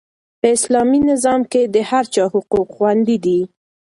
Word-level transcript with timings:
په 0.39 0.47
اسلامي 0.55 0.99
نظام 1.11 1.41
کې 1.51 1.61
د 1.73 1.75
هر 1.89 2.03
چا 2.13 2.23
حقوق 2.33 2.67
خوندي 2.75 3.17
دي. 3.25 3.39